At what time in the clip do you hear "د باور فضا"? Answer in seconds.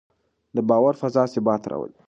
0.55-1.23